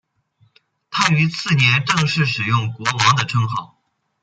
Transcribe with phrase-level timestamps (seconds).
[0.89, 3.77] 他于次年正式使用国王的称号。